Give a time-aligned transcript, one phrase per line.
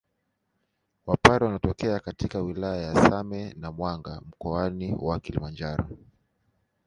[1.05, 5.87] Wapare wanatokea katika wilaya za Same na Mwanga mkoani wa Kilimanjaro